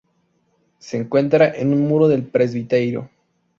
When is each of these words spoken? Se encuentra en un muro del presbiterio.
Se 0.79 0.97
encuentra 0.97 1.51
en 1.55 1.73
un 1.73 1.87
muro 1.87 2.07
del 2.07 2.23
presbiterio. 2.25 3.11